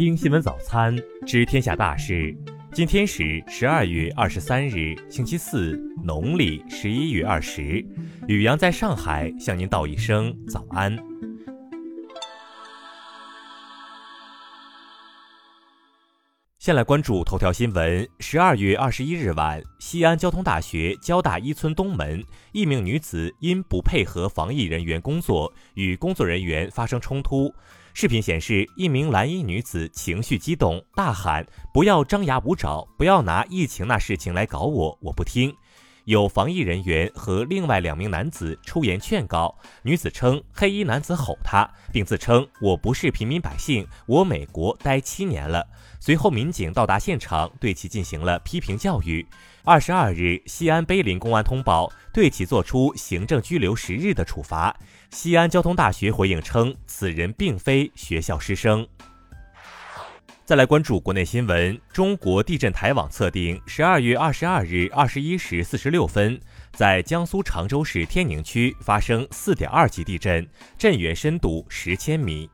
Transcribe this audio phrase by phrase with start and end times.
[0.00, 0.96] 听新闻早餐，
[1.26, 2.34] 知天下大事。
[2.72, 7.84] 今天是十二月二十三日，星期四，农历十一月二十。
[8.26, 10.96] 雨阳在上海向您道一声早安。
[16.60, 18.06] 先来关注头条新闻。
[18.18, 22.22] 十二月二十一日晚，西安交通大学交大一村东门，
[22.52, 27.50] 一名女子因不配合防疫人员工作，与工作人员发生冲突。
[27.94, 35.56] 视频显示，一名蓝衣女子情绪激动，大喊：“不要张牙舞爪，不要拿疫情那事情来搞我，我不听。”
[36.04, 45.66] 有防疫人员和另外两名男子出言劝告，女子称黑衣男子吼她，并自称我不是平民百姓，我美国待七年了。
[46.00, 49.26] 随后民警到达现场，对其进行了批评教育。
[49.62, 54.74] 二十二日，西安碑林公安通报，对其作出行政拘留十日的处罚。
[55.10, 58.88] 西安交通大学回应称，此人并非学校师生。
[60.50, 61.80] 再来关注国内新闻。
[61.92, 66.40] 中国地震台网测定，十二月二十二日二十一时四十六分，
[66.72, 70.44] 在江苏常州市天宁区发生四点二级地震，
[70.76, 72.50] 震源深度十千米。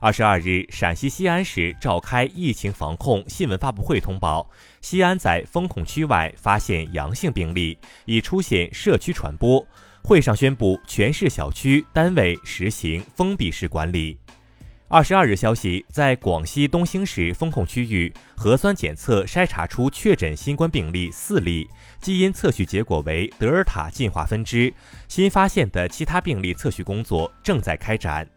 [0.00, 4.46] 二十二日，陕西西安市召开疫情防控新闻发布会，通报
[4.82, 9.66] 西安在封控区外发现阳性病例，已出现社区传播。
[10.02, 14.19] 会上宣布，全市小区单位实行封闭式管理。
[14.92, 24.74] 二十二日消息，在广西东兴市封控区域，核酸检测筛查出确诊新冠病例四例，基因测序结果为德尔塔进化分支。
[25.06, 28.28] 新发现的其他病例测序工作正在开展。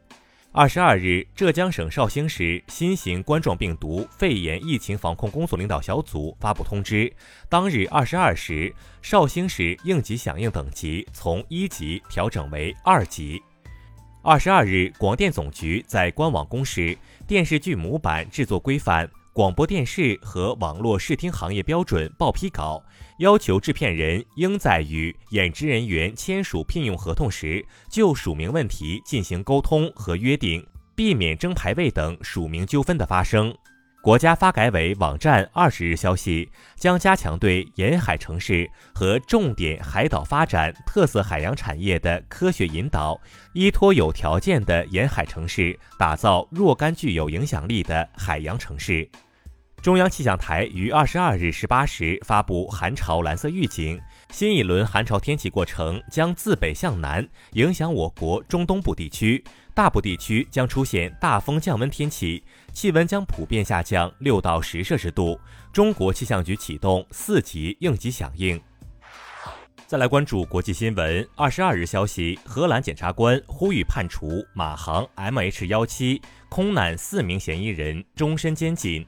[0.51, 7.11] 二十二日，浙江省绍兴市新型冠状病毒肺炎疫情防控工作领导小组发布通知，
[7.49, 13.41] 当日二十二时，绍兴市应急响应等级从一级调整为二级。
[14.25, 16.81] 二十二日，广电总局在官网公示
[17.27, 22.81] 《电视剧模板制作规范》广播电视和网络视听行业标准报批稿，
[23.17, 30.65] 要求制片人应在与演职人员签署聘用合同时，就署名问题进行沟通和约定，
[30.95, 33.53] 避免争排位等署名纠纷的发生。
[34.03, 43.17] 国家发改委网站二十日消息，将加强对沿海城市和重点海岛发展特色海洋产业的科学引导，
[43.53, 49.09] 依托有条件的沿海城市，打造若干具有影响力的海洋城市。
[49.81, 53.99] 中央气象台于二十二日十八时发布寒潮蓝色预警，
[54.31, 59.41] 新一轮寒潮天气过程将自北向南影响我国中东部地区。
[59.75, 65.39] 大部地区将出现大风降温天气，气温将普遍下降六到十摄氏度。
[65.71, 68.59] 中国气象局启动四级应急响应。
[69.87, 71.27] 再来关注国际新闻。
[71.35, 79.05] 二十二日消息，荷兰检察官呼吁判处马航 MH 幺七空难四名嫌疑人终身监禁。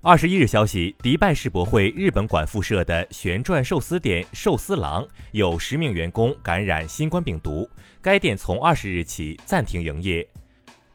[0.00, 7.68] 二十一日消息，迪拜世博会日本馆附设的旋转寿司店寿司郎有十名员工感染新冠病毒，
[8.00, 10.26] 该店从二十日起暂停营业。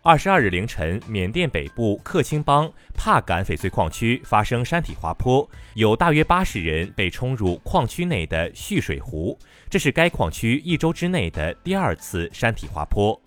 [0.06, 13.18] 二十二日凌晨，缅甸北部克钦邦帕敢翡翠矿区发生山体滑坡，有大约八十人被冲入矿区内的蓄水湖，这是该矿区一周之内的第二次山体滑坡。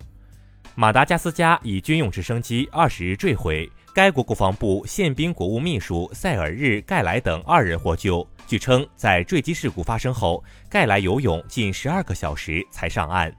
[0.75, 3.67] 马达加斯加以军用直升机二十日坠毁。
[3.95, 8.29] 该国国防部宪兵国务秘书塞尔日·盖莱等二人获救。
[8.47, 13.35] 据称，在坠机事故发生后，盖莱游泳近十二个小时才上岸。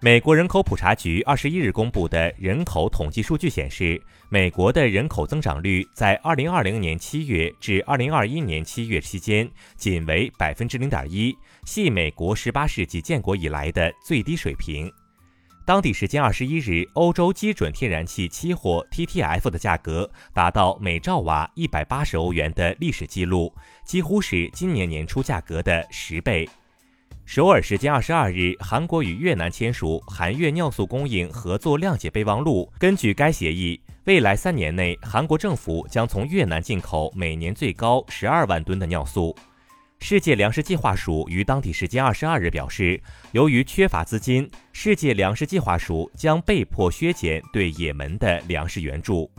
[0.00, 14.88] 美国人口普查局二十一日公布的人口统计数据显示，美国的人口增长率在二零二零年七月至二零二一年七月期间仅为百分之零点一，系美国十八世纪建国以来的最低水平。
[15.66, 23.52] 当地时间二十一日，欧洲基准天然气期货 TTF 的价格达到每兆瓦一百八十欧元的历史记录，
[23.84, 26.48] 几乎是今年年初价格的十倍。
[27.30, 32.72] 首尔时间二十二日，韩国与越南签署韩越尿素供应合作谅解备忘录。
[32.78, 39.36] 根据该协议，未来三年内，韩国政府将从越南进口每年最高十二万吨的尿素。
[39.98, 42.98] 世界粮食计划署于当地时间二十二日表示，
[43.32, 49.30] 由于缺乏资金，世界粮食计划署将被迫削减对也门的粮食援助。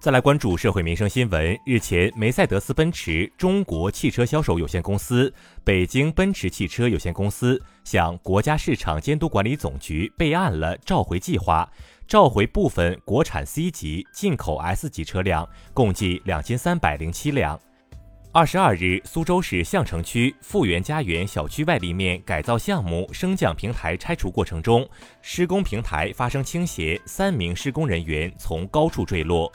[0.00, 1.54] 再来关注社会民生新闻。
[1.66, 5.30] 日前，梅赛德斯奔驰中国汽车销售有限公司、
[5.62, 11.70] 北京奔驰汽车有限公司向国家市场监督管理总局备案了召回计划，
[12.08, 17.60] 召回部分国产 C 级、进口 S 级车辆，共计两千三百零七辆。
[18.32, 24.88] 二十二日，苏州市相城区富源家园小区外立面改造项目升降平台拆除过程中，
[25.20, 29.52] 施工平台发生倾斜，三名施工人员从高处坠落。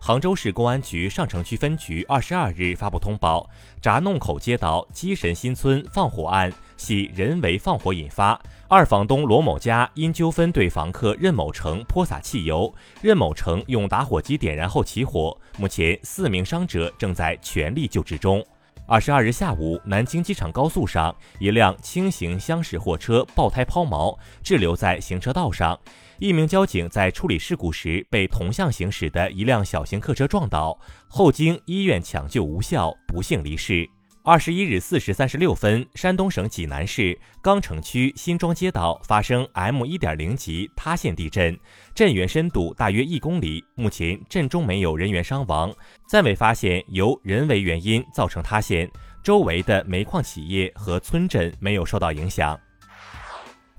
[0.00, 3.48] 杭州市公安局上城区分局二十二日发布通报：
[3.82, 12.72] 闸弄口街道鸡神新村放火案系人为放火引发，二房东罗某家因纠纷对房客任某成泼洒汽油，
[13.02, 15.36] 任某成用打火机点燃后起火。
[15.58, 18.42] 目前四名伤者正在全力救治中。
[18.90, 25.78] 二十二日下午，南京机场高速上，一辆轻型厢式货车爆胎抛锚，滞留在行车道上。
[26.18, 33.86] 一名交警在处理事故时，被同向行驶的一辆小型客车撞倒，后经医院抢救无效，不幸离世。
[34.24, 41.58] 二十一日四时三十六分，山东省济南市钢城区新庄街道发生 M 一点零级塌陷地震，
[41.94, 43.64] 震源深度大约一公里。
[43.74, 45.74] 目前震中没有人员伤亡，
[46.06, 48.90] 暂未发现由人为原因造成塌陷。
[49.22, 52.58] 周围的煤矿企业和村镇没有受到影响。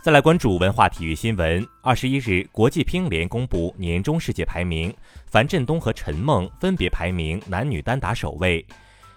[0.01, 1.67] 再来关注文化体育新闻。
[1.83, 4.91] 二十一日，国际乒联公布年终世界排名，
[5.27, 8.65] 樊振东和陈梦分别排名男女单打首位。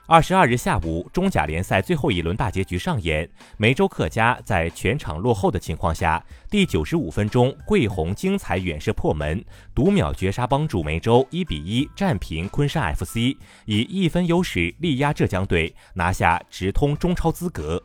[0.06, 3.28] 二十二日下午，中甲联赛最后一轮大结局上演。
[3.56, 17.80] 梅州客家在全场落后的情况下，第九十五分钟，桂红精彩远射破门，独秒绝杀帮助梅州一比一战平昆山 FC，以一分优势力压浙江队，拿下直通中超资格。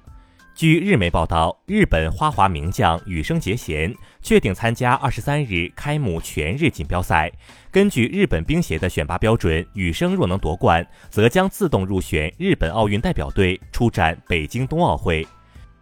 [0.57, 3.93] 据日媒报道，日本花滑名将羽生结弦
[4.23, 7.31] 确定参加二十三日开幕全日锦标赛。
[7.69, 15.27] 根据日本冰协的选拔标准，羽生若能夺冠，则将自动入选日本奥运代表队出战北京冬奥会。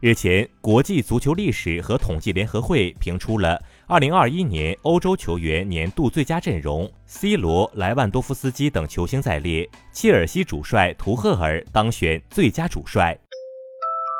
[0.01, 3.57] 日前，国际足球历史和统计联合会评出了
[3.87, 13.17] 二零二一年欧洲球员年度最佳阵容，C 罗、莱万多夫斯基等球星在列，切尔西主帅图赫尔当选最佳主帅。